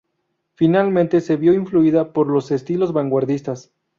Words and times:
Finalmente, 0.55 1.21
se 1.21 1.35
vio 1.37 1.53
influida 1.53 2.11
por 2.11 2.25
los 2.25 2.49
estilos 2.49 2.91
vanguardistas. 2.91 3.71